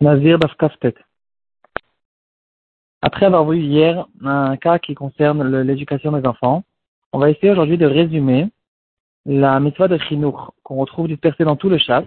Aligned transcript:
Nazir 0.00 0.38
Bafkaftet. 0.38 0.94
Après 3.02 3.26
avoir 3.26 3.44
vu 3.48 3.58
hier 3.58 4.06
un 4.22 4.56
cas 4.56 4.78
qui 4.78 4.94
concerne 4.94 5.62
l'éducation 5.62 6.12
des 6.12 6.26
enfants, 6.26 6.62
on 7.12 7.18
va 7.18 7.30
essayer 7.30 7.50
aujourd'hui 7.50 7.78
de 7.78 7.86
résumer 7.86 8.48
la 9.26 9.58
mitzvah 9.58 9.88
de 9.88 9.98
Chinour 9.98 10.54
qu'on 10.62 10.76
retrouve 10.76 11.08
dispersée 11.08 11.44
dans 11.44 11.56
tout 11.56 11.68
le 11.68 11.78
chat, 11.78 12.04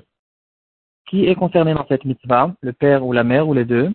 qui 1.07 1.25
est 1.25 1.35
concerné 1.35 1.73
dans 1.73 1.85
cette 1.87 2.05
mitzvah, 2.05 2.55
le 2.61 2.71
père 2.71 3.05
ou 3.05 3.11
la 3.11 3.25
mère 3.25 3.49
ou 3.49 3.53
les 3.53 3.65
deux, 3.65 3.91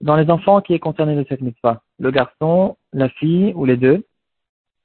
dans 0.00 0.16
les 0.16 0.28
enfants 0.28 0.60
qui 0.60 0.74
est 0.74 0.80
concerné 0.80 1.14
de 1.14 1.24
cette 1.28 1.42
mitzvah, 1.42 1.82
le 2.00 2.10
garçon, 2.10 2.76
la 2.92 3.08
fille 3.08 3.52
ou 3.54 3.64
les 3.64 3.76
deux. 3.76 4.04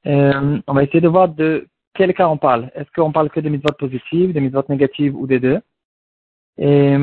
Euh, 0.05 0.59
on 0.67 0.73
va 0.73 0.83
essayer 0.83 1.01
de 1.01 1.07
voir 1.07 1.29
de 1.29 1.67
quel 1.95 2.13
cas 2.13 2.27
on 2.27 2.37
parle. 2.37 2.69
Est-ce 2.75 2.91
qu'on 2.91 3.11
parle 3.11 3.31
que 3.31 3.39
des 3.39 3.49
mitzvot 3.49 3.73
positives, 3.79 4.31
des 4.31 4.41
mitzvot 4.41 4.63
négatives 4.69 5.15
ou 5.15 5.25
des 5.25 5.39
deux? 5.39 5.59
Et 6.59 6.95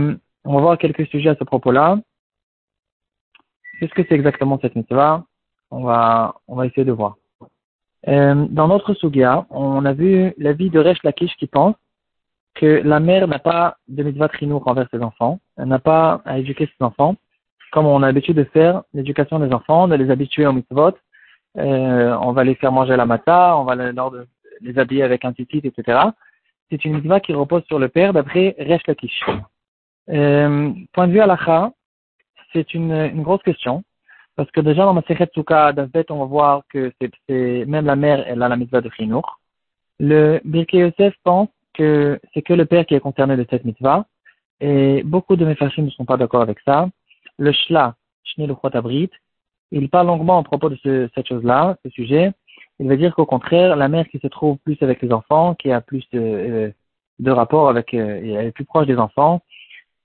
on 0.44 0.54
va 0.54 0.60
voir 0.60 0.78
quelques 0.78 1.06
sujets 1.08 1.30
à 1.30 1.36
ce 1.36 1.44
propos-là. 1.44 1.98
Qu'est-ce 3.78 3.94
que 3.94 4.02
c'est 4.08 4.14
exactement 4.14 4.58
cette 4.60 4.76
mitzvah? 4.76 5.24
On 5.70 5.82
va, 5.82 6.36
on 6.46 6.56
va 6.56 6.66
essayer 6.66 6.84
de 6.84 6.92
voir. 6.92 7.16
Euh, 8.06 8.46
dans 8.50 8.68
notre 8.68 8.94
sugia, 8.94 9.46
on 9.50 9.84
a 9.84 9.92
vu 9.92 10.34
la 10.36 10.52
vie 10.52 10.70
de 10.70 10.78
Resh 10.78 11.02
Lakish 11.02 11.34
qui 11.36 11.46
pense 11.46 11.74
que 12.54 12.82
la 12.84 13.00
mère 13.00 13.26
n'a 13.26 13.38
pas 13.38 13.78
de 13.88 14.02
mitzvah 14.02 14.28
trinour 14.28 14.62
envers 14.68 14.88
ses 14.90 15.00
enfants, 15.00 15.40
elle 15.56 15.68
n'a 15.68 15.78
pas 15.78 16.22
à 16.24 16.38
éduquer 16.38 16.66
ses 16.66 16.84
enfants, 16.84 17.16
comme 17.72 17.86
on 17.86 18.02
a 18.02 18.06
l'habitude 18.06 18.36
de 18.36 18.44
faire 18.44 18.82
l'éducation 18.92 19.40
des 19.40 19.52
enfants, 19.52 19.88
de 19.88 19.96
les 19.96 20.10
habituer 20.10 20.46
au 20.46 20.52
mitzvot, 20.52 20.92
euh, 21.56 22.16
on 22.20 22.32
va 22.32 22.44
les 22.44 22.54
faire 22.54 22.72
manger 22.72 22.96
la 22.96 23.06
mata, 23.06 23.56
on 23.56 23.64
va 23.64 23.74
les, 23.74 24.78
habiller 24.78 25.02
avec 25.02 25.24
un 25.24 25.32
titit, 25.32 25.62
etc. 25.64 25.98
C'est 26.70 26.84
une 26.84 26.94
mitzvah 26.94 27.20
qui 27.20 27.32
repose 27.32 27.64
sur 27.64 27.78
le 27.78 27.88
père 27.88 28.12
d'après 28.12 28.54
Resh 28.58 28.86
Lakish. 28.86 29.24
Euh, 30.10 30.72
point 30.92 31.08
de 31.08 31.12
vue 31.12 31.20
halakha, 31.20 31.72
c'est 32.52 32.74
une, 32.74 32.92
une, 32.92 33.22
grosse 33.22 33.42
question. 33.42 33.82
Parce 34.36 34.50
que 34.50 34.60
déjà 34.60 34.84
dans 34.84 34.94
ma 34.94 35.02
Sechet 35.02 35.30
Souka 35.34 35.72
fait, 35.92 36.10
on 36.10 36.18
va 36.18 36.24
voir 36.24 36.62
que 36.68 36.92
c'est 37.00 37.64
même 37.66 37.86
la 37.86 37.96
mère, 37.96 38.24
elle 38.26 38.42
a 38.42 38.48
la 38.48 38.56
mitzvah 38.56 38.80
de 38.80 38.90
Chinour. 38.90 39.40
Le 40.00 40.40
Birkei 40.44 40.78
Yosef 40.78 41.14
pense 41.22 41.48
que 41.72 42.20
c'est 42.32 42.42
que 42.42 42.52
le 42.52 42.66
père 42.66 42.84
qui 42.86 42.94
est 42.94 43.00
concerné 43.00 43.36
de 43.36 43.46
cette 43.48 43.64
mitzvah. 43.64 44.06
Et 44.60 45.02
beaucoup 45.04 45.36
de 45.36 45.44
mes 45.44 45.54
fachim 45.54 45.82
ne 45.82 45.90
sont 45.90 46.04
pas 46.04 46.16
d'accord 46.16 46.42
avec 46.42 46.58
ça. 46.64 46.88
Le 47.38 47.52
Shla, 47.52 47.94
Shnei 48.24 48.48
Abrit, 48.72 49.10
il 49.70 49.88
parle 49.88 50.06
longuement 50.06 50.38
à 50.38 50.42
propos 50.42 50.68
de 50.68 50.76
ce, 50.76 51.08
cette 51.14 51.28
chose-là, 51.28 51.76
ce 51.84 51.90
sujet. 51.90 52.32
Il 52.78 52.88
va 52.88 52.96
dire 52.96 53.14
qu'au 53.14 53.26
contraire, 53.26 53.76
la 53.76 53.88
mère 53.88 54.08
qui 54.08 54.18
se 54.18 54.26
trouve 54.26 54.58
plus 54.58 54.76
avec 54.82 55.02
les 55.02 55.12
enfants, 55.12 55.54
qui 55.54 55.70
a 55.70 55.80
plus 55.80 56.04
de, 56.12 56.72
de 57.18 57.30
rapport 57.30 57.68
avec, 57.68 57.94
euh, 57.94 58.20
elle 58.22 58.46
est 58.46 58.52
plus 58.52 58.64
proche 58.64 58.86
des 58.86 58.96
enfants, 58.96 59.42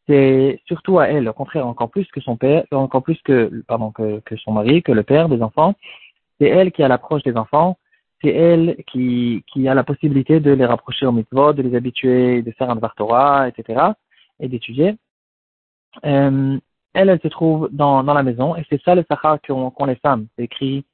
c'est 0.10 0.60
surtout 0.66 0.98
à 0.98 1.08
elle, 1.08 1.30
au 1.30 1.34
contraire, 1.34 1.68
encore 1.68 1.92
plus 1.92 2.08
que 2.08 2.20
son 2.20 2.36
père, 2.36 2.66
encore 2.72 3.04
plus 3.04 3.22
que, 3.22 3.64
pardon, 3.68 3.92
que, 3.92 4.22
son 4.44 4.54
mari, 4.54 4.82
que 4.82 4.92
le 4.92 5.04
père 5.04 5.30
des 5.30 5.44
enfants. 5.44 5.76
C'est 6.42 6.48
elle 6.48 6.72
qui 6.72 6.82
a 6.82 6.88
l'approche 6.88 7.22
des 7.22 7.38
enfants. 7.38 7.78
C'est 8.24 8.34
elle 8.34 8.78
qui, 8.88 9.44
a 9.68 9.74
la 9.76 9.84
possibilité 9.84 10.40
de 10.40 10.52
les 10.52 10.66
rapprocher 10.66 11.06
au 11.06 11.12
mitzvot, 11.12 11.54
de 11.54 11.62
les 11.62 11.76
habituer, 11.76 12.42
de 12.42 12.52
faire 12.52 12.72
un 12.72 12.78
Torah, 12.98 13.48
etc., 13.50 13.82
et 14.40 14.48
d'étudier. 14.48 14.96
Euh, 16.06 16.58
elle, 16.94 17.10
elle 17.10 17.22
se 17.22 17.28
trouve 17.28 17.70
dans, 17.72 18.02
la 18.02 18.24
maison, 18.24 18.56
et 18.56 18.66
c'est 18.68 18.82
ça 18.82 18.96
le 18.96 19.06
sahara 19.08 19.38
qu'ont 19.38 19.86
les 19.86 19.96
femmes. 19.96 20.26
C'est 20.36 20.46
écrit 20.46 20.86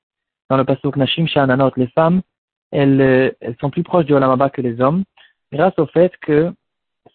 dans 0.49 0.57
le 0.57 0.65
pasuk 0.65 0.97
Nashim 0.97 1.27
Shananot. 1.27 1.71
Les 1.77 1.87
femmes, 1.87 2.21
elles, 2.71 3.33
elles 3.39 3.55
sont 3.61 3.69
plus 3.69 3.83
proches 3.83 4.05
du 4.05 4.13
Olamaba 4.13 4.49
que 4.49 4.61
les 4.61 4.81
hommes, 4.81 5.05
grâce 5.53 5.77
au 5.79 5.85
fait 5.85 6.11
que 6.17 6.53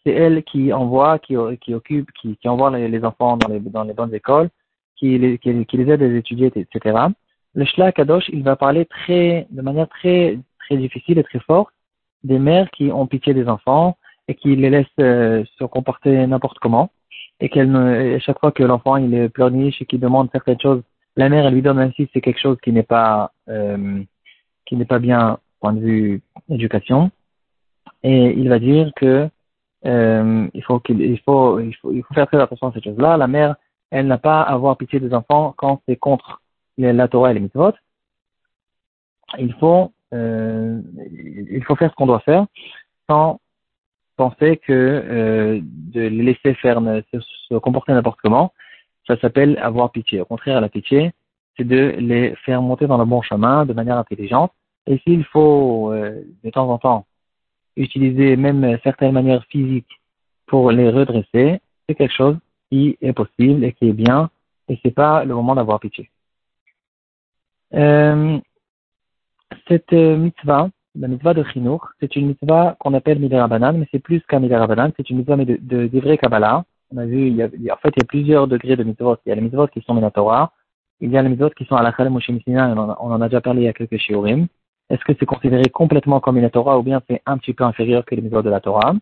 c'est 0.05 0.12
elle 0.12 0.42
qui 0.44 0.72
envoie, 0.72 1.19
qui, 1.19 1.34
qui 1.60 1.74
occupe, 1.74 2.10
qui, 2.12 2.36
qui 2.36 2.48
envoie 2.48 2.70
les, 2.77 3.05
enfants 3.05 3.36
dans 3.36 3.48
les, 3.48 3.60
dans 3.60 3.84
les 3.84 3.92
bonnes 3.92 4.14
écoles, 4.14 4.48
qui 4.97 5.19
les, 5.19 5.38
qui, 5.38 5.52
les 5.52 5.91
aide 5.91 6.02
à 6.02 6.06
étudier, 6.06 6.50
etc. 6.55 6.98
Le 7.55 7.64
Shla 7.64 7.92
Kadosh, 7.92 8.28
il 8.32 8.42
va 8.42 8.56
parler 8.56 8.84
très, 8.86 9.47
de 9.50 9.62
manière 9.62 9.88
très, 9.88 10.38
très 10.60 10.76
difficile 10.76 11.19
et 11.19 11.25
très 11.25 11.41
forte 11.41 11.72
des 12.25 12.38
mères 12.38 12.70
qui 12.70 12.91
ont 12.92 13.06
pitié 13.06 13.34
des 13.34 13.48
enfants 13.48 13.97
et 14.28 14.34
qui 14.34 14.54
les 14.56 14.70
laissent 14.70 14.87
euh, 15.00 15.44
se 15.59 15.64
comporter 15.64 16.26
n'importe 16.26 16.59
comment 16.59 16.91
et 17.41 17.48
qu'elle 17.48 18.20
chaque 18.20 18.38
fois 18.38 18.53
que 18.53 18.62
l'enfant 18.62 18.97
il 18.97 19.14
est 19.14 19.28
pleurniche 19.31 19.81
et 19.81 19.87
qu'il 19.87 20.00
demande 20.00 20.28
certaines 20.31 20.60
choses, 20.60 20.82
la 21.16 21.28
mère 21.28 21.47
elle 21.47 21.54
lui 21.54 21.62
donne 21.62 21.78
ainsi 21.78 22.09
c'est 22.12 22.20
quelque 22.20 22.41
chose 22.41 22.59
qui 22.62 22.72
n'est 22.72 22.82
pas 22.82 23.32
euh, 23.48 24.03
qui 24.66 24.76
n'est 24.76 24.84
pas 24.84 24.98
bien 24.98 25.38
point 25.60 25.72
de 25.72 25.81
vue 25.81 26.22
éducation 26.50 27.10
et 28.03 28.32
il 28.37 28.48
va 28.48 28.59
dire 28.59 28.93
que 28.94 29.28
euh, 29.86 30.48
il, 30.52 30.62
faut 30.62 30.80
qu'il, 30.80 31.00
il, 31.00 31.18
faut, 31.20 31.58
il, 31.60 31.74
faut, 31.76 31.92
il 31.92 32.02
faut 32.02 32.14
faire 32.14 32.26
très 32.26 32.41
attention 32.41 32.68
à 32.68 32.72
cette 32.72 32.84
chose-là. 32.84 33.16
La 33.16 33.26
mère, 33.26 33.56
elle 33.91 34.06
n'a 34.06 34.18
pas 34.18 34.42
à 34.42 34.52
avoir 34.52 34.76
pitié 34.76 35.00
des 35.00 35.14
enfants 35.14 35.54
quand 35.56 35.82
c'est 35.86 35.96
contre 35.96 36.41
la 36.78 37.08
Torah 37.08 37.30
et 37.30 37.34
les 37.34 37.41
mitzvot. 37.41 37.72
Il 39.38 39.52
faut, 39.54 39.92
euh, 40.12 40.80
il 41.50 41.62
faut 41.64 41.76
faire 41.76 41.90
ce 41.90 41.94
qu'on 41.94 42.06
doit 42.06 42.20
faire 42.20 42.46
sans 43.08 43.40
penser 44.16 44.58
que 44.58 44.72
euh, 44.72 45.60
de 45.62 46.00
les 46.00 46.22
laisser 46.22 46.54
faire, 46.54 46.80
se, 47.12 47.20
se 47.20 47.54
comporter 47.54 47.92
n'importe 47.92 48.20
comment, 48.22 48.52
ça 49.06 49.19
s'appelle 49.19 49.58
avoir 49.58 49.90
pitié. 49.90 50.20
Au 50.20 50.24
contraire, 50.24 50.60
la 50.60 50.69
pitié, 50.69 51.12
c'est 51.56 51.64
de 51.64 51.94
les 51.98 52.34
faire 52.44 52.62
monter 52.62 52.86
dans 52.86 52.98
le 52.98 53.04
bon 53.04 53.22
chemin 53.22 53.64
de 53.66 53.72
manière 53.72 53.98
intelligente. 53.98 54.52
Et 54.86 54.98
s'il 54.98 55.24
faut 55.24 55.92
euh, 55.92 56.22
de 56.44 56.50
temps 56.50 56.69
en 56.70 56.78
temps 56.78 57.06
utiliser 57.76 58.36
même 58.36 58.78
certaines 58.82 59.12
manières 59.12 59.44
physiques 59.47 60.00
pour 60.47 60.70
les 60.70 60.91
redresser, 60.91 61.60
c'est 61.88 61.94
quelque 61.94 62.14
chose 62.14 62.36
qui 62.70 62.97
est 63.00 63.12
possible 63.12 63.64
et 63.64 63.72
qui 63.72 63.88
est 63.88 63.92
bien, 63.92 64.31
et 64.69 64.78
c'est 64.82 64.94
pas 64.94 65.25
le 65.25 65.34
moment 65.34 65.54
d'avoir 65.54 65.81
pitié. 65.81 66.10
Euh, 67.75 68.38
cette 69.69 69.92
mitzvah, 69.92 70.70
la 70.97 71.08
mitzvah 71.08 71.34
de 71.34 71.44
Chinour, 71.44 71.88
c'est 72.00 72.16
une 72.16 72.28
mitzvah 72.28 72.76
qu'on 72.81 72.94
appelle 72.94 73.20
Midera 73.20 73.48
mais 73.48 73.87
c'est 73.91 74.00
plus 74.00 74.20
qu'un 74.26 74.41
Midera 74.41 74.66
c'est 74.97 75.10
une 75.10 75.19
mitzvah 75.19 75.37
de, 75.37 75.58
de, 75.60 76.16
Kabbalah. 76.16 76.64
On 76.92 76.98
a 76.98 77.06
vu, 77.06 77.31
en 77.42 77.76
fait, 77.76 77.92
il 77.97 78.00
y 78.00 78.02
a 78.02 78.06
plusieurs 78.08 78.48
degrés 78.48 78.75
de 78.75 78.82
mitzvot. 78.82 79.16
Il 79.25 79.28
y 79.28 79.32
a 79.32 79.37
les 79.37 79.41
mitzvot 79.41 79.69
qui 79.69 79.81
sont 79.82 79.94
Minatora, 79.94 80.52
il 81.00 81.10
y 81.10 81.16
a 81.16 81.22
les 81.22 81.28
mitzvot 81.28 81.50
qui 81.50 81.64
sont 81.64 81.76
à 81.76 81.82
la 81.82 81.94
on, 81.98 82.97
on 83.00 83.12
en 83.12 83.20
a 83.20 83.28
déjà 83.28 83.41
parlé 83.41 83.62
il 83.62 83.64
y 83.64 83.69
a 83.69 83.72
quelques 83.72 83.98
shiurim. 83.98 84.48
Est-ce 84.90 85.04
que 85.04 85.12
c'est 85.18 85.26
considéré 85.26 85.70
complètement 85.70 86.18
comme 86.18 86.36
une 86.36 86.50
Torah 86.50 86.78
ou 86.78 86.82
bien 86.82 87.00
c'est 87.08 87.22
un 87.24 87.38
petit 87.38 87.54
peu 87.54 87.62
inférieur 87.62 88.04
que 88.04 88.14
les 88.16 88.22
mitzvot 88.22 88.42
de 88.42 88.50
la 88.50 88.60
Torah? 88.60 88.94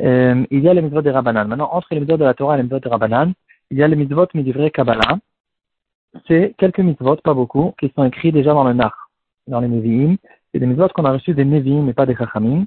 Euh, 0.00 0.44
Il 0.50 0.60
y 0.60 0.68
a 0.68 0.74
les 0.74 0.82
mitzvot 0.82 1.00
de 1.00 1.10
Rabbanan. 1.10 1.48
Maintenant, 1.48 1.70
entre 1.72 1.88
les 1.92 2.00
mitzvot 2.00 2.18
de 2.18 2.24
la 2.24 2.34
Torah 2.34 2.54
et 2.54 2.56
les 2.58 2.64
mitzvot 2.64 2.80
de 2.80 2.88
Rabbanan, 2.88 3.32
il 3.70 3.78
y 3.78 3.82
a 3.82 3.88
les 3.88 3.96
mitzvot 3.96 4.28
midivre 4.34 4.68
Kabbalah. 4.68 5.18
C'est 6.28 6.54
quelques 6.58 6.80
mitzvot, 6.80 7.16
pas 7.16 7.32
beaucoup, 7.32 7.74
qui 7.80 7.90
sont 7.96 8.04
écrits 8.04 8.30
déjà 8.30 8.52
dans 8.52 8.64
le 8.64 8.74
Nar, 8.74 9.10
dans 9.48 9.60
les 9.60 9.68
Nevi'im. 9.68 10.16
C'est 10.52 10.60
des 10.60 10.66
mitzvot 10.66 10.88
qu'on 10.88 11.06
a 11.06 11.12
reçus 11.12 11.32
des 11.32 11.46
Nevi'im 11.46 11.82
mais 11.82 11.94
pas 11.94 12.04
des 12.04 12.14
Chachamim, 12.14 12.66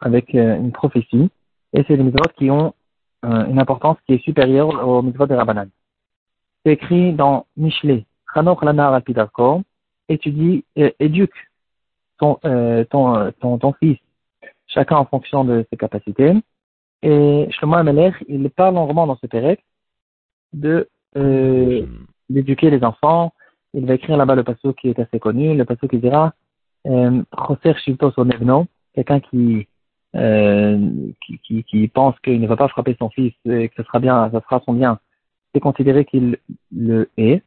avec 0.00 0.34
euh, 0.34 0.56
une 0.56 0.72
prophétie. 0.72 1.30
Et 1.74 1.84
c'est 1.86 1.98
des 1.98 2.02
mitzvot 2.02 2.30
qui 2.36 2.50
ont 2.50 2.72
euh, 3.26 3.46
une 3.46 3.60
importance 3.60 3.98
qui 4.06 4.14
est 4.14 4.24
supérieure 4.24 4.88
aux 4.88 5.02
mitzvot 5.02 5.26
de 5.26 5.34
Rabbanan. 5.34 5.68
C'est 6.64 6.72
écrit 6.72 7.12
dans 7.12 7.44
Mishle, 7.58 8.04
Chanoch 8.32 8.62
Lanar 8.62 8.94
al 8.94 9.02
étudie, 10.12 10.64
euh, 10.78 10.90
éduque 11.00 11.34
ton, 12.18 12.38
euh, 12.44 12.84
euh, 12.94 13.30
ton, 13.40 13.72
fils, 13.74 13.98
chacun 14.66 14.96
en 14.96 15.04
fonction 15.04 15.44
de 15.44 15.66
ses 15.70 15.76
capacités. 15.76 16.32
Et 17.02 17.48
Shlomo 17.50 17.76
Amelech, 17.76 18.14
il 18.28 18.48
parle 18.50 18.76
longuement 18.76 19.06
dans 19.06 19.16
ce 19.16 19.26
pérec 19.26 19.62
d'éduquer 20.52 21.86
les 22.70 22.84
enfants. 22.84 23.32
Il 23.74 23.86
va 23.86 23.94
écrire 23.94 24.16
là-bas 24.16 24.36
le 24.36 24.44
passage 24.44 24.74
qui 24.80 24.88
est 24.88 24.98
assez 24.98 25.18
connu, 25.18 25.56
le 25.56 25.64
passage 25.64 25.90
qui 25.90 25.98
dira 25.98 26.32
Choser 26.84 27.74
Shilto 27.82 28.12
Sonevno, 28.12 28.66
quelqu'un 28.94 29.20
qui, 29.20 29.66
qui, 31.42 31.88
pense 31.88 32.18
qu'il 32.20 32.40
ne 32.40 32.46
va 32.46 32.56
pas 32.56 32.68
frapper 32.68 32.94
son 32.98 33.10
fils 33.10 33.34
et 33.46 33.68
que 33.68 33.74
ce 33.76 33.82
sera 33.82 33.98
bien, 33.98 34.30
ça 34.30 34.40
sera 34.42 34.62
son 34.64 34.74
bien, 34.74 35.00
c'est 35.52 35.60
considéré 35.60 36.04
qu'il 36.04 36.38
le 36.70 37.10
est. 37.16 37.42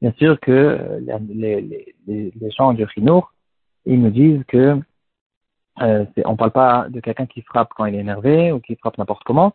Bien 0.00 0.12
sûr 0.12 0.40
que 0.40 0.50
euh, 0.50 1.18
les, 1.28 2.32
gens 2.56 2.72
du 2.72 2.86
Chinour, 2.88 3.32
ils 3.84 4.00
nous 4.00 4.10
disent 4.10 4.44
que 4.48 4.80
euh, 5.82 6.04
on 6.24 6.32
ne 6.32 6.36
parle 6.36 6.52
pas 6.52 6.86
de 6.88 7.00
quelqu'un 7.00 7.26
qui 7.26 7.42
frappe 7.42 7.70
quand 7.76 7.84
il 7.84 7.94
est 7.94 7.98
énervé 7.98 8.52
ou 8.52 8.60
qui 8.60 8.76
frappe 8.76 8.96
n'importe 8.98 9.24
comment. 9.24 9.52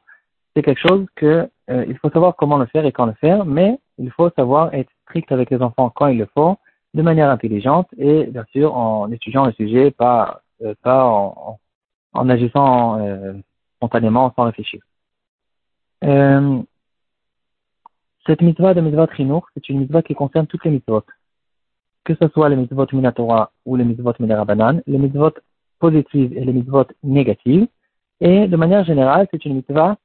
C'est 0.55 0.61
quelque 0.61 0.87
chose 0.87 1.07
que 1.15 1.49
euh, 1.69 1.85
il 1.87 1.97
faut 1.97 2.09
savoir 2.11 2.35
comment 2.35 2.57
le 2.57 2.67
faire 2.67 2.85
et 2.85 2.91
quand 2.91 3.07
le 3.07 3.13
faire, 3.13 3.45
mais 3.45 3.79
il 3.97 4.11
faut 4.11 4.29
savoir 4.31 4.73
être 4.73 4.89
strict 5.03 5.31
avec 5.31 5.49
les 5.49 5.61
enfants 5.61 5.89
quand 5.89 6.07
il 6.07 6.19
le 6.19 6.27
faut, 6.33 6.57
de 6.93 7.01
manière 7.01 7.29
intelligente 7.29 7.87
et 7.97 8.25
bien 8.25 8.45
sûr 8.51 8.75
en 8.75 9.11
étudiant 9.11 9.45
le 9.45 9.51
sujet, 9.53 9.91
pas 9.91 10.41
euh, 10.63 10.75
pas 10.81 11.05
en, 11.05 11.59
en 12.13 12.29
agissant 12.29 12.99
spontanément 13.77 14.31
sans 14.35 14.43
réfléchir. 14.43 14.81
Cette 18.27 18.41
mitzvah 18.41 18.73
de 18.73 18.81
mitzvah 18.81 19.07
trinour, 19.07 19.47
c'est 19.53 19.69
une 19.69 19.79
mitzvah 19.79 20.01
qui 20.01 20.15
concerne 20.15 20.47
toutes 20.47 20.65
les 20.65 20.71
mitzvot. 20.71 21.03
Que 22.03 22.15
ce 22.15 22.27
soit 22.29 22.49
les 22.49 22.55
mitzvot 22.55 22.87
minatora 22.91 23.51
ou 23.65 23.75
les 23.75 23.83
mitzvot 23.83 24.13
minarabanan, 24.19 24.81
les 24.87 24.97
mitzvot 24.97 25.33
positives 25.79 26.35
et 26.35 26.43
les 26.43 26.53
mitzvot 26.53 26.85
négatives. 27.03 27.67
Et 28.21 28.47
de 28.47 28.55
manière 28.55 28.83
générale, 28.83 29.27
c'est 29.31 29.45
une 29.45 29.55
mitzvah 29.55 29.97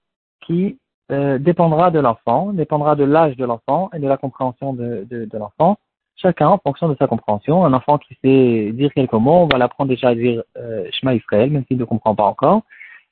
qui 0.43 0.79
euh, 1.11 1.39
dépendra 1.39 1.91
de 1.91 1.99
l'enfant, 1.99 2.53
dépendra 2.53 2.95
de 2.95 3.05
l'âge 3.05 3.37
de 3.37 3.45
l'enfant 3.45 3.91
et 3.95 3.99
de 3.99 4.07
la 4.07 4.17
compréhension 4.17 4.75
de, 4.75 5.07
de, 5.09 5.25
de 5.25 5.39
l'enfant. 5.39 5.79
Chacun 6.17 6.49
en 6.49 6.59
fonction 6.59 6.89
de 6.91 6.97
sa 6.97 7.07
compréhension. 7.07 7.65
Un 7.65 7.73
enfant 7.73 7.97
qui 7.97 8.15
sait 8.23 8.73
dire 8.73 8.93
quelques 8.93 9.15
mots, 9.15 9.45
on 9.45 9.47
va 9.47 9.57
l'apprendre 9.57 9.89
déjà 9.89 10.09
à 10.09 10.15
dire 10.15 10.43
euh, 10.59 10.87
Shema 10.93 11.15
Israël, 11.15 11.51
même 11.51 11.65
s'il 11.67 11.79
ne 11.79 11.85
comprend 11.85 12.15
pas 12.15 12.25
encore. 12.25 12.63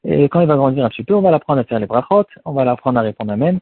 Et 0.04 0.28
quand 0.28 0.40
il 0.40 0.46
va 0.46 0.56
grandir 0.56 0.84
un 0.84 0.90
petit 0.90 1.02
peu, 1.02 1.14
on 1.14 1.22
va 1.22 1.30
l'apprendre 1.30 1.60
à 1.60 1.64
faire 1.64 1.78
les 1.80 1.86
brachot, 1.86 2.26
on 2.44 2.52
va 2.52 2.64
l'apprendre 2.64 2.98
à 2.98 3.02
répondre 3.02 3.32
Amen, 3.32 3.58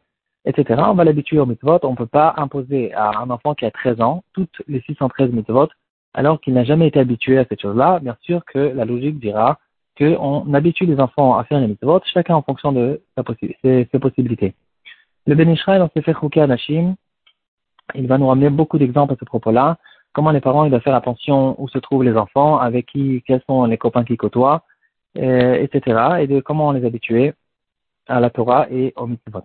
etc. 0.47 0.83
On 0.87 0.95
va 0.95 1.05
l'habituer 1.05 1.39
au 1.39 1.47
mitzvot. 1.47 1.81
On 1.83 1.91
ne 1.91 1.97
peut 1.97 2.07
pas 2.07 2.35
imposer 2.39 2.95
à 2.95 3.19
un 3.19 3.31
enfant 3.31 3.55
qui 3.55 3.67
a 3.67 3.71
13 3.71 4.01
ans 4.01 4.25
toutes 4.33 4.63
les 4.69 4.81
613 4.83 5.33
mitzvot 5.33 5.69
alors 6.15 6.41
qu'il 6.41 6.55
n'a 6.55 6.65
jamais 6.65 6.89
été 6.89 6.99
habitué 6.99 7.39
à 7.39 7.45
cette 7.45 7.61
chose-là. 7.61 8.01
Bien 8.01 8.17
sûr 8.23 8.45
que 8.47 8.59
la 8.59 8.87
logique 8.87 9.21
dira 9.21 9.59
qu'on 9.99 10.53
habitue 10.55 10.87
les 10.87 10.99
enfants 10.99 11.37
à 11.37 11.45
faire 11.45 11.61
les 11.61 11.69
mitzvot, 11.69 12.01
chacun 12.13 12.35
en 12.35 12.43
fonction 12.43 12.73
de 12.73 13.03
ses, 13.63 13.87
possibilités. 14.01 14.55
Le 15.27 15.35
Ben 15.35 15.51
Israël, 15.51 15.81
dans 15.81 15.91
ses 16.03 16.41
à 16.41 16.47
Nashim, 16.47 16.95
il 17.95 18.07
va 18.07 18.19
nous 18.19 18.29
ramener 18.29 18.51
beaucoup 18.51 18.79
d'exemples 18.79 19.13
à 19.13 19.17
ce 19.19 19.25
propos-là, 19.25 19.79
comment 20.13 20.31
les 20.31 20.41
parents 20.41 20.65
ils 20.65 20.71
doivent 20.71 20.83
faire 20.83 20.95
attention 20.95 21.55
où 21.61 21.69
se 21.69 21.79
trouvent 21.79 22.05
les 22.05 22.17
enfants, 22.17 22.59
avec 22.59 22.87
qui, 22.87 23.23
quels 23.27 23.43
sont 23.47 23.65
les 23.65 23.79
copains 23.79 24.05
qui 24.05 24.17
côtoient, 24.17 24.65
euh, 25.19 25.55
etc., 25.55 26.19
et 26.21 26.27
de 26.27 26.41
comment 26.41 26.73
les 26.73 26.85
habituer 26.85 27.35
à 28.07 28.21
la 28.21 28.31
Torah 28.31 28.67
et 28.71 28.93
au 28.97 29.07
mitzvot. 29.07 29.45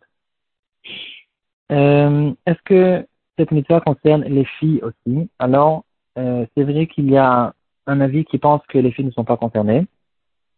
Euh, 1.72 2.32
Est-ce 2.46 2.62
que 2.66 3.06
cette 3.38 3.52
mitzvah 3.52 3.82
concerne 3.82 4.24
les 4.24 4.46
filles 4.46 4.82
aussi? 4.84 5.30
Alors, 5.40 5.84
euh, 6.18 6.46
c'est 6.56 6.64
vrai 6.64 6.88
qu'il 6.88 7.10
y 7.10 7.18
a 7.18 7.54
un 7.88 8.02
avis 8.02 8.26
qui 8.26 8.38
pense 8.38 8.62
que 8.68 8.78
les 8.78 8.92
filles 8.92 9.06
ne 9.06 9.12
sont 9.12 9.24
pas 9.24 9.38
concernées, 9.38 9.86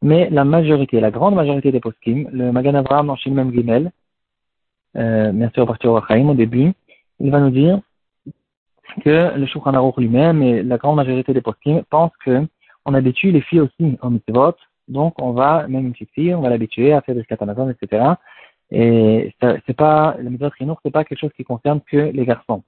mais 0.01 0.29
la 0.29 0.43
majorité, 0.43 0.99
la 0.99 1.11
grande 1.11 1.35
majorité 1.35 1.71
des 1.71 1.79
poskim, 1.79 2.27
le 2.31 2.51
Magan 2.51 2.75
Avraham 2.75 3.07
dans 3.07 3.15
Shilmem 3.15 3.53
Gimel, 3.53 3.91
euh, 4.97 5.31
bien 5.31 5.49
sûr 5.53 5.63
à 5.63 5.65
partir 5.65 5.91
au 5.91 6.33
début, 6.33 6.73
il 7.19 7.31
va 7.31 7.39
nous 7.39 7.51
dire 7.51 7.79
que 9.03 9.37
le 9.37 9.45
Shulchan 9.45 9.73
Aruch 9.73 9.97
lui-même 9.97 10.43
et 10.43 10.61
la 10.61 10.77
grande 10.77 10.97
majorité 10.97 11.33
des 11.33 11.41
poskim 11.41 11.83
pensent 11.89 12.17
que 12.25 12.45
on 12.85 12.93
habitue 12.93 13.31
les 13.31 13.41
filles 13.41 13.61
aussi 13.61 13.97
au 14.01 14.09
mitzvot, 14.09 14.55
donc 14.87 15.13
on 15.21 15.31
va, 15.31 15.67
même 15.67 15.87
une 15.87 15.93
petite 15.93 16.11
fille, 16.11 16.35
on 16.35 16.41
va 16.41 16.49
l'habituer 16.49 16.91
à 16.91 17.01
faire 17.01 17.15
des 17.15 17.23
skatanazon, 17.23 17.69
etc. 17.69 18.03
Et 18.73 19.35
c'est 19.39 19.77
pas, 19.77 20.15
le 20.19 20.31
mitzvot 20.31 20.49
ce 20.57 20.65
c'est 20.83 20.91
pas 20.91 21.03
quelque 21.03 21.19
chose 21.19 21.31
qui 21.37 21.43
concerne 21.43 21.79
que 21.81 21.97
les 21.97 22.25
garçons. 22.25 22.63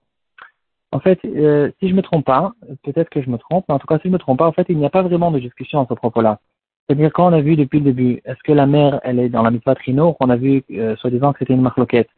En 0.91 0.99
fait, 0.99 1.19
euh, 1.25 1.71
si 1.79 1.89
je 1.89 1.95
me 1.95 2.03
trompe 2.03 2.25
pas, 2.25 2.53
peut-être 2.83 3.09
que 3.09 3.23
je 3.23 3.29
me 3.29 3.37
trompe, 3.37 3.65
mais 3.67 3.73
en 3.73 3.79
tout 3.79 3.87
cas 3.87 3.97
si 3.97 4.07
je 4.07 4.13
me 4.13 4.19
trompe 4.19 4.37
pas, 4.39 4.47
en 4.47 4.51
fait, 4.51 4.67
il 4.69 4.77
n'y 4.77 4.85
a 4.85 4.91
pas 4.91 5.01
vraiment 5.01 5.31
de 5.31 5.39
discussion 5.39 5.81
à 5.81 5.87
ce 5.89 5.95
propos-là. 5.95 6.39
C'est-à-dire 6.87 7.11
quand 7.11 7.27
on 7.27 7.33
a 7.33 7.41
vu 7.41 7.55
depuis 7.55 7.79
le 7.79 7.85
début, 7.85 8.21
est-ce 8.23 8.41
que 8.43 8.51
la 8.51 8.67
mère, 8.67 8.99
elle 9.03 9.19
est 9.19 9.29
dans 9.29 9.41
la 9.41 9.49
mitzvah 9.49 9.73
trino, 9.73 10.15
on 10.19 10.29
a 10.29 10.35
vu, 10.35 10.63
euh, 10.71 10.95
soi-disant, 10.97 11.33
que 11.33 11.39
c'était 11.39 11.55
une 11.55 11.61
marloquette 11.61 12.09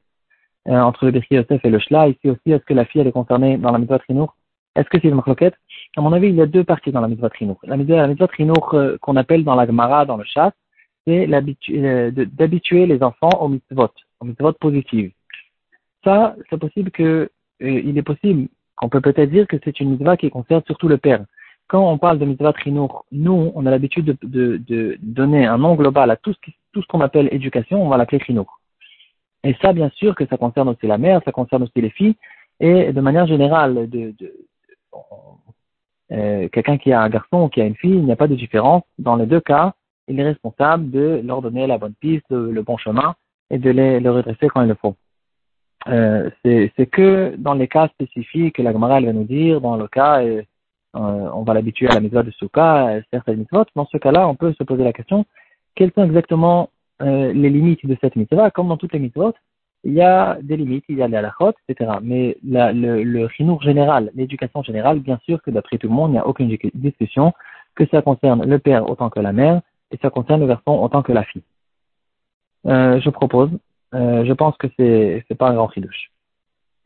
euh, 0.68 0.81
entre 0.81 1.06
le 1.06 1.12
Birki 1.12 1.36
Yosef 1.36 1.63
et 1.63 1.69
le 1.69 1.80
Shla. 1.80 2.10
Ici 2.10 2.30
aussi, 2.30 2.51
est-ce 2.51 2.66
que 2.66 2.74
la 2.74 2.83
fille, 2.83 3.00
elle 3.00 3.07
est 3.07 3.13
concernée 3.13 3.57
dans 3.57 3.72
la 3.72 3.80
mitzvah 3.80 4.00
trino 4.00 4.30
Est-ce 4.75 4.90
que 4.90 5.00
c'est 5.00 5.07
une 5.07 5.16
marloquette 5.16 5.56
À 5.95 6.01
mon 6.01 6.12
avis, 6.12 6.28
il 6.28 6.36
y 6.36 6.42
a 6.42 6.45
deux 6.45 6.66
parties 6.66 6.92
dans 6.92 7.00
la 7.00 7.07
mitzvah 7.07 7.30
trino. 7.30 7.57
La 7.63 7.78
mitzvah, 7.78 7.95
la 7.95 8.07
mitzvah 8.07 8.28
euh, 8.74 8.98
qu'on 9.00 9.16
appelle 9.16 9.45
dans 9.45 9.56
la 9.56 9.66
Gemara, 9.66 10.06
dans 10.06 10.18
le 10.18 10.25
euh, 10.38 10.50
d'habituer 11.07 12.86
les 12.86 13.01
enfants 13.01 13.30
aux 13.39 13.50
mitzvot, 13.50 13.89
aux 14.19 14.25
mitzvot 14.25 14.54
positives. 14.54 15.12
Ça, 16.04 16.36
c'est 16.50 16.59
possible 16.59 16.92
que, 16.92 17.30
il 17.59 17.98
est 17.98 18.04
possible 18.04 18.50
qu'on 18.75 18.89
peut 18.89 19.01
peut-être 19.01 19.31
dire 19.31 19.48
que 19.48 19.57
c'est 19.63 19.80
une 19.80 19.92
mitzvah 19.92 20.18
qui 20.18 20.30
concerne 20.30 20.62
surtout 20.68 20.88
le 20.88 20.98
père 20.98 21.25
quand 21.68 21.92
on 21.92 21.98
parle 21.98 22.19
de 22.19 22.25
mitzvah 22.25 22.54
trinour, 22.54 23.06
nous, 23.12 23.51
on 23.54 23.65
a 23.65 23.71
l'habitude 23.71 24.18
de, 24.21 24.98
donner 25.01 25.45
un 25.45 25.57
nom 25.57 25.75
global 25.75 26.09
à 26.09 26.15
tout 26.15 26.33
ce, 26.33 26.88
qu'on 26.88 27.01
appelle 27.01 27.30
éducation, 27.31 27.83
on 27.83 27.89
va 27.89 27.98
l'appeler 27.98 28.19
trinour. 28.19 28.59
Et 29.44 29.56
ça, 29.62 29.74
bien 29.74 29.89
sûr, 29.95 30.15
que 30.15 30.25
ça 30.27 30.38
concerne 30.38 30.69
aussi 30.69 30.88
la 30.88 30.98
mère, 30.98 31.21
ça 31.25 31.31
concerne 31.31 31.63
aussi 31.63 31.81
les 31.81 31.89
filles, 31.89 32.15
et 32.59 32.92
de 32.94 33.01
manière 33.01 33.27
générale, 33.27 33.89
de 33.89 34.13
euh, 36.12 36.48
quelqu'un 36.50 36.77
qui 36.77 36.92
a 36.94 37.01
un 37.01 37.09
garçon 37.09 37.44
ou 37.44 37.50
qui 37.50 37.62
a 37.62 37.65
une 37.65 37.75
fille, 37.75 37.92
il 37.92 38.06
n'y 38.06 38.12
a 38.12 38.15
pas 38.15 38.27
de 38.27 38.36
différence. 38.36 38.83
Dans 38.98 39.15
les 39.15 39.25
deux 39.25 39.42
cas, 39.42 39.74
il 40.07 40.19
est 40.19 40.24
responsable 40.24 40.89
de 40.92 41.21
leur 41.24 41.42
donner 41.42 41.68
la 41.68 41.77
bonne 41.77 41.94
piste, 41.94 42.30
le 42.30 42.62
bon 42.62 42.77
chemin, 42.77 43.15
et 43.50 43.57
de 43.57 43.69
les, 43.69 44.00
le 44.00 44.12
redresser 44.12 44.48
quand 44.48 44.62
il 44.62 44.68
le 44.68 44.75
faut. 44.75 44.95
Euh, 45.88 46.30
c'est 46.44 46.89
que 46.92 47.36
dans 47.38 47.54
les 47.54 47.68
cas 47.68 47.88
spécifiques 47.89 48.56
que 48.56 48.62
la 48.62 48.74
Gemara 48.74 49.00
va 49.00 49.13
nous 49.13 49.24
dire, 49.24 49.62
dans 49.62 49.77
le 49.77 49.88
cas... 49.88 50.21
Euh, 50.24 50.42
euh, 50.95 51.30
on 51.33 51.44
va 51.44 51.54
l'habituer 51.54 51.88
à 51.88 51.94
la 51.94 52.00
mitzvah 52.00 52.24
de 52.24 52.31
Souka, 52.31 53.01
certaines 53.12 53.38
mitzvot. 53.38 53.65
Dans 53.75 53.86
ce 53.86 53.98
cas-là, 53.98 54.27
on 54.27 54.33
peut 54.33 54.54
se 54.57 54.63
poser 54.63 54.83
la 54.83 54.94
question, 54.94 55.25
quelles 55.75 55.92
sont 55.94 56.04
exactement 56.04 56.69
les 57.00 57.50
limites 57.50 57.86
de 57.86 57.95
cette 58.01 58.15
mitzvah? 58.15 58.50
Comme 58.50 58.69
dans 58.69 58.77
toutes 58.77 58.94
les 58.94 59.00
mitzvot, 59.00 59.33
il 59.83 59.94
y 59.94 60.01
a 60.01 60.39
des 60.42 60.57
limites, 60.57 60.86
il 60.89 60.98
y 60.98 61.04
a 61.04 61.07
les 61.07 61.18
halachot, 61.18 61.54
etc. 61.68 61.92
Mais 62.01 62.38
le, 62.44 63.04
le 63.04 63.30
général, 63.62 64.12
l'éducation 64.15 64.63
générale, 64.63 65.00
bien 65.00 65.19
sûr 65.25 65.39
que 65.44 65.51
d'après 65.51 65.77
tout 65.77 65.88
le 65.88 65.94
monde, 65.94 66.12
il 66.12 66.13
n'y 66.13 66.19
a 66.19 66.25
aucune 66.25 66.57
discussion 66.74 67.33
que 67.75 67.86
ça 67.92 68.01
concerne 68.01 68.44
le 68.45 68.57
père 68.57 68.89
autant 68.89 69.12
que 69.12 69.19
la 69.19 69.33
mère, 69.33 69.62
et 69.92 69.98
ça 69.98 70.10
concerne 70.10 70.42
le 70.42 70.48
garçon 70.48 70.72
autant 70.72 71.01
que 71.01 71.12
la 71.12 71.24
fille. 71.24 71.44
Euh, 72.66 73.00
je 73.00 73.10
propose, 73.10 73.51
je 73.94 74.34
pense 74.34 74.57
que 74.57 74.68
c'est 74.78 75.24
c'est 75.28 75.36
pas 75.36 75.50
un 75.50 75.56
grand 75.56 75.72
chidouche. 75.72 76.12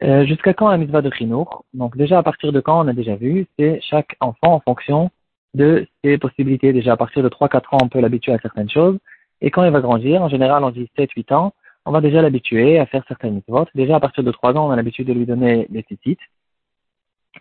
Euh, 0.04 0.26
jusqu'à 0.26 0.54
quand 0.54 0.70
la 0.70 0.78
mitzvah 0.78 1.02
de 1.02 1.12
chinour? 1.12 1.64
Donc 1.74 1.96
déjà 1.96 2.18
à 2.18 2.24
partir 2.24 2.52
de 2.52 2.60
quand 2.60 2.84
on 2.84 2.88
a 2.88 2.94
déjà 2.94 3.16
vu, 3.16 3.46
c'est 3.58 3.80
chaque 3.82 4.16
enfant 4.20 4.54
en 4.54 4.60
fonction 4.60 5.12
de 5.54 5.88
ses 6.04 6.18
possibilités. 6.18 6.74
Déjà 6.74 6.94
à 6.94 6.98
partir 6.98 7.22
de 7.22 7.30
3-4 7.30 7.76
ans, 7.76 7.80
on 7.84 7.90
peut 7.90 8.00
l'habituer 8.00 8.34
à 8.34 8.40
certaines 8.40 8.70
choses. 8.70 8.98
Et 9.42 9.52
quand 9.52 9.64
il 9.64 9.72
va 9.72 9.80
grandir, 9.80 10.22
en 10.24 10.30
général 10.30 10.64
on 10.64 10.72
dit 10.72 10.90
7-8 10.98 11.34
ans, 11.34 11.54
on 11.86 11.92
va 11.92 12.02
déjà 12.02 12.22
l'habituer 12.22 12.80
à 12.80 12.88
faire 12.88 13.04
certaines 13.08 13.36
mitzvot. 13.36 13.68
Déjà 13.76 13.96
à 13.98 14.00
partir 14.00 14.24
de 14.24 14.32
3 14.32 14.56
ans, 14.58 14.68
on 14.68 14.72
a 14.72 14.76
l'habitude 14.76 15.08
de 15.08 15.14
lui 15.14 15.26
donner 15.26 15.68
des 15.70 15.84
titites. 15.84 16.20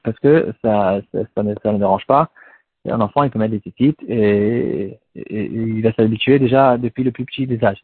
Parce 0.03 0.19
que 0.19 0.53
ça, 0.63 1.01
ça, 1.35 1.43
ne, 1.43 1.55
ça 1.63 1.73
ne 1.73 1.79
dérange 1.79 2.07
pas. 2.07 2.31
Un 2.89 3.01
enfant, 3.01 3.23
il 3.23 3.31
peut 3.31 3.39
mettre 3.39 3.53
des 3.53 3.61
titites 3.61 3.99
et, 4.09 4.99
il 5.15 5.83
va 5.83 5.93
s'habituer 5.93 6.39
déjà 6.39 6.79
depuis 6.79 7.05
le 7.05 7.13
plus 7.13 7.25
petit 7.25 7.47
des 7.47 7.63
âges. 7.65 7.83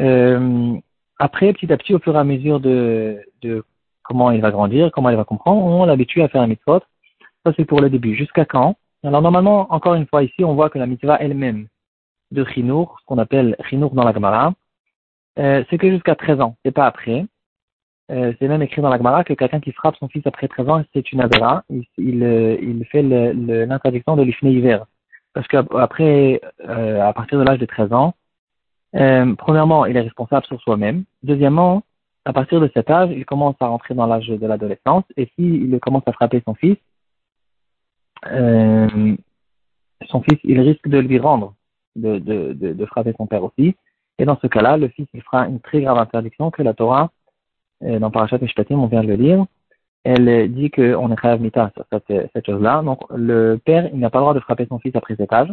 Euh, 0.00 0.74
après, 1.18 1.52
petit 1.52 1.72
à 1.72 1.76
petit, 1.76 1.94
au 1.94 1.98
fur 1.98 2.14
et 2.14 2.18
à 2.18 2.24
mesure 2.24 2.60
de, 2.60 3.20
de 3.42 3.64
comment 4.02 4.30
il 4.30 4.40
va 4.40 4.50
grandir, 4.50 4.90
comment 4.92 5.10
il 5.10 5.16
va 5.16 5.24
comprendre, 5.24 5.64
on 5.64 5.84
l'habitue 5.84 6.22
à 6.22 6.28
faire 6.28 6.42
un 6.42 6.46
mitzvot. 6.46 6.80
Ça, 7.44 7.52
c'est 7.56 7.64
pour 7.64 7.80
le 7.80 7.90
début. 7.90 8.14
Jusqu'à 8.14 8.44
quand? 8.44 8.76
Alors, 9.02 9.22
normalement, 9.22 9.72
encore 9.72 9.94
une 9.94 10.06
fois, 10.06 10.22
ici, 10.22 10.44
on 10.44 10.54
voit 10.54 10.70
que 10.70 10.78
la 10.78 10.86
mitzvah 10.86 11.18
elle-même 11.20 11.68
de 12.30 12.44
Chinour, 12.44 12.96
ce 13.00 13.06
qu'on 13.06 13.18
appelle 13.18 13.56
Chinour 13.68 13.94
dans 13.94 14.04
la 14.04 14.12
Gemara, 14.12 14.54
euh, 15.38 15.64
c'est 15.68 15.78
que 15.78 15.90
jusqu'à 15.90 16.14
13 16.14 16.40
ans, 16.40 16.56
c'est 16.64 16.72
pas 16.72 16.86
après. 16.86 17.26
Euh, 18.10 18.32
c'est 18.38 18.48
même 18.48 18.62
écrit 18.62 18.82
dans 18.82 18.90
la 18.90 18.98
Gemara 18.98 19.24
que 19.24 19.32
quelqu'un 19.32 19.60
qui 19.60 19.72
frappe 19.72 19.96
son 19.96 20.08
fils 20.08 20.26
après 20.26 20.48
13 20.48 20.68
ans, 20.68 20.84
c'est 20.92 21.12
une 21.12 21.20
avera. 21.20 21.64
Il, 21.70 21.84
il, 21.98 22.22
euh, 22.22 22.56
il 22.60 22.84
fait 22.86 23.02
l'interdiction 23.02 24.16
de 24.16 24.22
l'ifné 24.22 24.52
hiver. 24.52 24.86
Parce 25.34 25.48
qu'après, 25.48 26.40
euh, 26.68 27.02
à 27.02 27.12
partir 27.12 27.38
de 27.38 27.44
l'âge 27.44 27.58
de 27.58 27.66
13 27.66 27.92
ans, 27.92 28.14
euh, 28.94 29.34
premièrement, 29.34 29.84
il 29.86 29.96
est 29.96 30.00
responsable 30.00 30.46
sur 30.46 30.60
soi-même. 30.60 31.04
Deuxièmement, 31.24 31.82
à 32.24 32.32
partir 32.32 32.60
de 32.60 32.70
cet 32.72 32.88
âge, 32.88 33.10
il 33.10 33.26
commence 33.26 33.56
à 33.60 33.66
rentrer 33.66 33.94
dans 33.94 34.06
l'âge 34.06 34.28
de 34.28 34.46
l'adolescence, 34.46 35.04
et 35.16 35.28
s'il 35.34 35.78
commence 35.80 36.04
à 36.06 36.12
frapper 36.12 36.42
son 36.46 36.54
fils, 36.54 36.76
euh, 38.26 39.16
son 40.08 40.22
fils, 40.22 40.38
il 40.44 40.60
risque 40.60 40.88
de 40.88 40.98
lui 40.98 41.18
rendre 41.18 41.54
de, 41.96 42.18
de, 42.18 42.52
de, 42.52 42.86
frapper 42.86 43.12
son 43.16 43.26
père 43.26 43.44
aussi. 43.44 43.74
Et 44.18 44.24
dans 44.24 44.38
ce 44.40 44.46
cas-là, 44.46 44.76
le 44.76 44.88
fils, 44.88 45.06
il 45.12 45.22
fera 45.22 45.46
une 45.46 45.60
très 45.60 45.82
grave 45.82 45.98
interdiction 45.98 46.50
que 46.50 46.62
la 46.62 46.74
Torah, 46.74 47.10
euh, 47.82 47.98
dans 47.98 48.10
Parashat 48.10 48.38
Mishpatim, 48.38 48.78
on 48.78 48.86
vient 48.86 49.02
de 49.02 49.08
le 49.08 49.16
lire, 49.16 49.44
elle 50.04 50.52
dit 50.52 50.70
qu'on 50.70 51.10
est 51.10 51.20
chayav 51.20 51.40
mita 51.40 51.70
sur 51.74 51.84
cette, 51.90 52.30
cette 52.32 52.46
chose-là. 52.46 52.82
Donc, 52.82 53.00
le 53.14 53.58
père, 53.64 53.88
il 53.92 53.98
n'a 53.98 54.10
pas 54.10 54.18
le 54.18 54.24
droit 54.24 54.34
de 54.34 54.40
frapper 54.40 54.66
son 54.66 54.78
fils 54.78 54.94
après 54.94 55.16
cet 55.16 55.32
âge. 55.32 55.52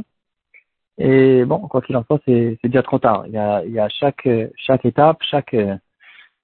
Et 0.98 1.46
bon, 1.46 1.60
quoi 1.60 1.82
qu'il 1.82 1.96
en 1.98 2.04
soit, 2.04 2.20
c'est 2.26 2.60
déjà 2.64 2.84
trop 2.84 3.00
tard. 3.00 3.24
Il 3.28 3.34
y 3.34 3.38
a, 3.38 3.64
il 3.66 3.72
y 3.72 3.80
a 3.80 3.88
chaque, 3.90 4.28
chaque 4.56 4.86
étape, 4.86 5.18
chaque, 5.22 5.56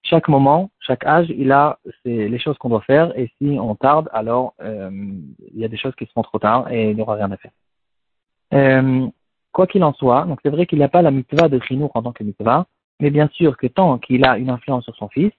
chaque 0.04 0.28
moment, 0.30 0.72
chaque 0.80 1.06
âge, 1.06 1.28
il 1.30 1.52
a 1.52 1.80
les 2.06 2.40
choses 2.40 2.58
qu'on 2.58 2.70
doit 2.70 2.82
faire. 2.82 3.18
Et 3.20 3.30
si 3.38 3.58
on 3.60 3.76
tarde, 3.76 4.10
alors 4.14 4.54
euh, 4.62 4.90
il 5.54 5.60
y 5.60 5.66
a 5.66 5.68
des 5.68 5.78
choses 5.78 5.96
qui 5.96 6.06
se 6.06 6.12
font 6.14 6.24
trop 6.24 6.40
tard 6.40 6.72
et 6.72 6.90
il 6.92 6.96
n'y 6.96 7.02
aura 7.02 7.16
rien 7.16 7.32
à 7.32 7.38
faire. 7.38 7.52
Euh, 8.54 9.08
quoi 9.52 9.68
qu'il 9.68 9.84
en 9.84 9.94
soit, 9.94 10.24
donc 10.26 10.40
c'est 10.44 10.50
vrai 10.50 10.66
qu'il 10.66 10.78
n'y 10.78 10.84
a 10.84 10.90
pas 10.90 11.02
la 11.02 11.12
mitzvah 11.12 11.50
de 11.50 11.60
Chinour 11.60 11.92
en 11.94 12.04
tant 12.04 12.14
que 12.14 12.24
mitzvah, 12.24 12.66
mais 13.00 13.10
bien 13.10 13.28
sûr 13.34 13.58
que 13.58 13.68
tant 13.68 13.98
qu'il 13.98 14.26
a 14.26 14.38
une 14.38 14.50
influence 14.50 14.86
sur 14.86 14.96
son 14.96 15.10
fils, 15.10 15.32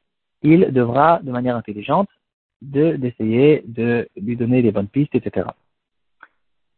il 0.42 0.72
devra, 0.72 1.20
de 1.22 1.32
manière 1.32 1.56
intelligente, 1.56 2.08
de 2.62 2.96
d'essayer 2.96 3.62
de 3.66 4.08
lui 4.16 4.36
donner 4.36 4.62
des 4.62 4.72
bonnes 4.72 4.88
pistes, 4.88 5.14
etc. 5.14 5.48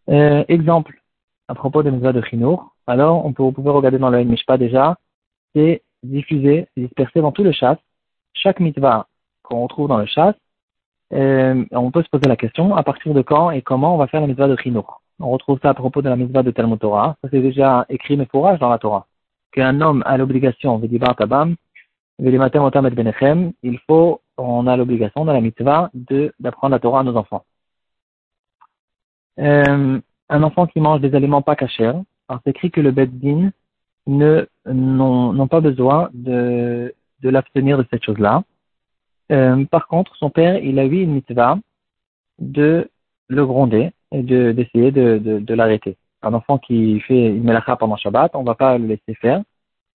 Euh, 0.09 0.45
exemple, 0.49 1.01
à 1.49 1.55
propos 1.55 1.83
de 1.83 1.91
mitzvah 1.91 2.13
de 2.13 2.23
Chinour, 2.23 2.75
alors 2.87 3.25
on 3.25 3.33
peut, 3.33 3.43
vous 3.43 3.53
pouvez 3.53 3.71
regarder 3.71 3.99
dans 3.99 4.11
le 4.11 4.25
Mishpa 4.25 4.59
déjà, 4.59 4.99
c'est 5.55 5.83
diffusé, 6.03 6.67
dispersé 6.77 7.21
dans 7.21 7.33
tout 7.33 7.45
le 7.45 7.53
chasse. 7.53 7.79
Chaque 8.35 8.61
mitzvah 8.61 9.07
qu'on 9.43 9.63
retrouve 9.63 9.89
dans 9.89 9.99
le 9.99 10.07
chasse, 10.07 10.37
euh, 11.13 11.65
on 11.73 11.91
peut 11.91 12.03
se 12.03 12.09
poser 12.09 12.29
la 12.29 12.37
question 12.37 12.75
à 12.77 12.83
partir 12.83 13.15
de 13.15 13.23
quand 13.23 13.51
et 13.51 13.63
comment 13.63 13.95
on 13.95 13.99
va 13.99 14.07
faire 14.07 14.21
la 14.21 14.27
mitzvah 14.27 14.49
de 14.49 14.57
Chinour. 14.57 15.03
On 15.19 15.31
retrouve 15.31 15.59
ça 15.61 15.71
à 15.71 15.75
propos 15.75 16.03
de 16.03 16.09
la 16.09 16.17
mitzvah 16.17 16.43
de 16.43 16.51
Talmud 16.51 16.79
Torah. 16.79 17.17
Ça 17.23 17.29
c'est 17.31 17.41
déjà 17.41 17.85
écrit 17.89 18.17
mais 18.17 18.27
fourrage 18.27 18.59
dans 18.59 18.71
la 18.71 18.79
Torah. 18.79 19.07
Qu'un 19.53 19.81
homme 19.81 20.03
a 20.07 20.17
l'obligation, 20.17 20.79
Vedibar 20.79 21.17
Tabam, 21.17 21.57
il 22.23 23.79
faut, 23.87 24.21
on 24.37 24.67
a 24.67 24.77
l'obligation 24.77 25.25
dans 25.25 25.33
la 25.33 25.41
mitzvah 25.41 25.91
de, 25.95 26.33
d'apprendre 26.39 26.73
la 26.73 26.79
Torah 26.79 27.01
à 27.01 27.03
nos 27.03 27.17
enfants. 27.17 27.45
Euh, 29.39 30.01
un 30.29 30.43
enfant 30.43 30.67
qui 30.67 30.81
mange 30.81 31.01
des 31.01 31.15
aliments 31.15 31.43
pas 31.43 31.57
cachers, 31.57 31.99
alors 32.29 32.41
c'est 32.45 32.51
écrit 32.51 32.71
que 32.71 32.81
le 32.81 32.91
Beddin 32.91 33.51
ne, 34.07 34.47
n'ont, 34.67 35.49
pas 35.49 35.61
besoin 35.61 36.11
de, 36.13 36.95
de 37.21 37.29
l'abstenir 37.29 37.79
de 37.79 37.87
cette 37.91 38.05
chose-là. 38.05 38.43
Euh, 39.33 39.65
par 39.65 39.87
contre, 39.87 40.15
son 40.17 40.31
père, 40.31 40.59
il 40.59 40.79
a 40.79 40.85
eu 40.85 41.03
une 41.03 41.15
mitzvah 41.15 41.59
de 42.39 42.91
le 43.29 43.47
gronder 43.47 43.93
et 44.13 44.23
de, 44.23 44.53
d'essayer 44.53 44.91
de, 44.91 45.19
de, 45.19 45.39
de 45.39 45.55
l'arrêter. 45.55 45.97
Un 46.23 46.35
enfant 46.35 46.59
qui 46.59 47.01
fait 47.01 47.29
une 47.29 47.45
melacha 47.45 47.77
pendant 47.77 47.97
Shabbat, 47.97 48.33
on 48.35 48.43
va 48.43 48.55
pas 48.55 48.77
le 48.77 48.87
laisser 48.87 49.15
faire, 49.15 49.43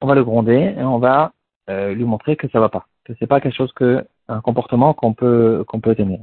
on 0.02 0.08
va 0.08 0.16
le 0.16 0.24
gronder 0.24 0.74
et 0.78 0.84
on 0.84 1.00
va 1.00 1.34
euh, 1.70 1.94
lui 1.94 2.04
montrer 2.04 2.36
que 2.36 2.48
ça 2.50 2.60
va 2.60 2.70
pas, 2.70 2.88
que 3.04 3.14
c'est 3.20 3.28
pas 3.28 3.42
quelque 3.42 3.56
chose 3.56 3.74
que 3.74 4.06
un 4.28 4.42
comportement 4.42 4.94
qu'on 4.94 5.14
peut 5.14 5.64
qu'on 5.68 5.80
peut 5.80 5.96
tenir. 5.96 6.20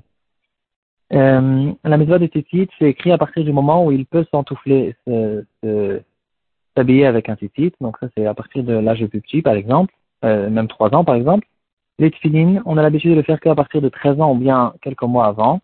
Euh, 1.12 1.72
la 1.84 1.96
mitzvah 1.98 2.18
de 2.18 2.26
titit, 2.26 2.68
c'est 2.78 2.86
écrit 2.86 3.12
à 3.12 3.18
partir 3.18 3.44
du 3.44 3.52
moment 3.52 3.84
où 3.84 3.92
il 3.92 4.06
peut 4.06 4.24
s'entoufler, 4.30 4.96
s'habiller 6.76 7.06
avec 7.06 7.28
un 7.28 7.36
titit. 7.36 7.72
Donc 7.80 7.96
ça, 7.98 8.08
c'est 8.16 8.26
à 8.26 8.34
partir 8.34 8.64
de 8.64 8.74
l'âge 8.74 9.04
plus 9.06 9.20
petit, 9.20 9.42
par 9.42 9.54
exemple, 9.54 9.94
euh, 10.24 10.50
même 10.50 10.68
3 10.68 10.94
ans, 10.94 11.04
par 11.04 11.14
exemple. 11.14 11.46
Les 11.98 12.10
tfilines, 12.10 12.62
on 12.64 12.78
a 12.78 12.82
l'habitude 12.82 13.10
de 13.10 13.16
le 13.16 13.22
faire 13.22 13.40
qu'à 13.40 13.54
partir 13.54 13.82
de 13.82 13.88
13 13.88 14.20
ans 14.20 14.32
ou 14.32 14.36
bien 14.36 14.74
quelques 14.82 15.02
mois 15.02 15.26
avant. 15.26 15.60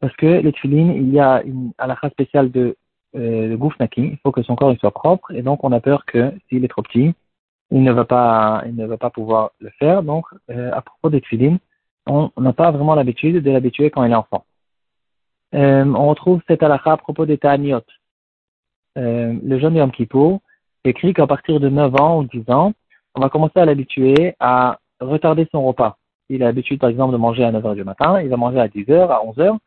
Parce 0.00 0.14
que 0.16 0.26
les 0.26 0.52
tfilines, 0.52 0.92
il 0.92 1.10
y 1.10 1.20
a 1.20 1.42
une 1.42 1.72
halakha 1.78 2.10
spéciale 2.10 2.50
de, 2.50 2.76
euh, 3.14 3.50
de 3.50 3.56
goufnaki. 3.56 4.02
Il 4.02 4.18
faut 4.22 4.32
que 4.32 4.42
son 4.42 4.56
corps 4.56 4.72
il 4.72 4.78
soit 4.78 4.90
propre. 4.90 5.30
Et 5.32 5.42
donc, 5.42 5.62
on 5.64 5.72
a 5.72 5.80
peur 5.80 6.04
que 6.06 6.32
s'il 6.48 6.64
est 6.64 6.68
trop 6.68 6.82
petit, 6.82 7.14
il 7.72 7.82
ne 7.82 7.92
va 7.92 8.04
pas, 8.04 8.62
il 8.66 8.76
ne 8.76 8.86
va 8.86 8.98
pas 8.98 9.10
pouvoir 9.10 9.52
le 9.60 9.70
faire. 9.78 10.02
Donc, 10.02 10.26
euh, 10.50 10.70
à 10.72 10.82
propos 10.82 11.08
des 11.08 11.20
tfilines, 11.20 11.58
on 12.06 12.30
n'a 12.36 12.52
pas 12.52 12.70
vraiment 12.70 12.94
l'habitude 12.94 13.42
de 13.42 13.50
l'habituer 13.50 13.90
quand 13.90 14.04
il 14.04 14.12
est 14.12 14.14
enfant. 14.14 14.44
Euh, 15.54 15.84
on 15.84 16.08
retrouve 16.08 16.40
cette 16.48 16.62
halakha 16.62 16.92
à 16.92 16.96
propos 16.96 17.26
des 17.26 17.38
ta'aniot. 17.38 17.80
Euh, 18.98 19.34
le 19.42 19.58
jeune 19.58 19.76
Yom 19.76 19.90
Kippour 19.90 20.40
écrit 20.84 21.14
qu'à 21.14 21.26
partir 21.26 21.60
de 21.60 21.68
9 21.68 21.94
ans 22.00 22.18
ou 22.18 22.24
10 22.24 22.50
ans, 22.50 22.72
on 23.14 23.20
va 23.20 23.30
commencer 23.30 23.58
à 23.58 23.64
l'habituer 23.64 24.34
à 24.38 24.78
retarder 25.00 25.48
son 25.50 25.64
repas. 25.64 25.96
Il 26.28 26.42
a 26.42 26.46
l'habitude, 26.46 26.80
par 26.80 26.90
exemple, 26.90 27.12
de 27.12 27.18
manger 27.18 27.44
à 27.44 27.52
9 27.52 27.64
heures 27.64 27.74
du 27.74 27.84
matin, 27.84 28.20
il 28.20 28.28
va 28.28 28.36
manger 28.36 28.60
à 28.60 28.68
10 28.68 28.90
heures, 28.90 29.10
à 29.10 29.24
11 29.24 29.38
heures, 29.38 29.58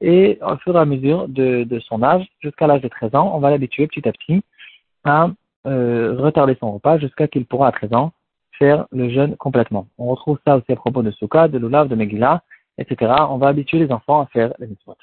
et 0.00 0.38
au 0.42 0.56
fur 0.58 0.76
et 0.76 0.80
à 0.80 0.84
mesure 0.84 1.28
de, 1.28 1.64
de 1.64 1.80
son 1.80 2.02
âge, 2.02 2.26
jusqu'à 2.40 2.66
l'âge 2.66 2.82
de 2.82 2.88
13 2.88 3.14
ans, 3.14 3.32
on 3.34 3.38
va 3.38 3.50
l'habituer 3.50 3.86
petit 3.86 4.06
à 4.06 4.12
petit 4.12 4.42
à 5.04 5.28
euh, 5.66 6.14
retarder 6.18 6.56
son 6.60 6.72
repas 6.72 6.98
jusqu'à 6.98 7.28
qu'il 7.28 7.46
pourra 7.46 7.68
à 7.68 7.72
13 7.72 7.94
ans 7.94 8.12
faire 8.58 8.86
le 8.92 9.10
jeûne 9.10 9.36
complètement. 9.36 9.88
On 9.98 10.06
retrouve 10.06 10.38
ça 10.46 10.56
aussi 10.56 10.70
à 10.72 10.76
propos 10.76 11.02
de 11.02 11.10
Souka, 11.10 11.48
de 11.48 11.58
Lulav, 11.58 11.88
de 11.88 11.94
Megillah, 11.94 12.42
etc. 12.78 13.12
On 13.30 13.38
va 13.38 13.48
habituer 13.48 13.78
les 13.78 13.90
enfants 13.90 14.20
à 14.20 14.26
faire 14.26 14.52
les 14.58 14.66
mitzvot. 14.66 14.96